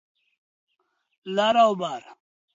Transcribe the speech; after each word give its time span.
لر 1.35 1.55
او 1.65 1.71
بر 1.79 2.01